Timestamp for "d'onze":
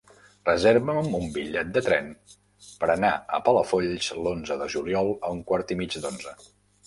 6.07-6.35